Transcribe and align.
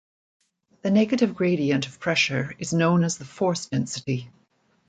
The 0.81 0.89
negative 0.89 1.35
gradient 1.35 1.85
of 1.85 1.99
pressure 1.99 2.55
is 2.57 2.73
known 2.73 3.03
as 3.03 3.19
the 3.19 3.23
force 3.25 3.67
density. 3.67 4.31